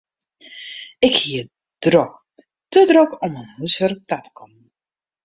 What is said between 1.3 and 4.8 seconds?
it drok, te drok om oan húswurk ta te kommen.